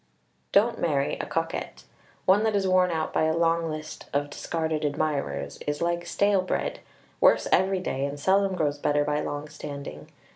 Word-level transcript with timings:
Don't 0.51 0.79
marry 0.81 1.15
a 1.19 1.27
coquette. 1.27 1.83
One 2.25 2.41
that 2.41 2.55
is 2.55 2.67
worn 2.67 2.89
out 2.89 3.13
by 3.13 3.25
a 3.25 3.37
long 3.37 3.69
list 3.69 4.07
of 4.13 4.31
discarded 4.31 4.83
admirers 4.83 5.59
is 5.67 5.79
like 5.79 6.07
stale 6.07 6.41
bread 6.41 6.79
worse 7.19 7.47
every 7.51 7.81
day 7.81 8.03
and 8.05 8.19
seldom 8.19 8.55
grows 8.55 8.79
better 8.79 9.05
by 9.05 9.19
long 9.21 9.47
standing. 9.47 10.07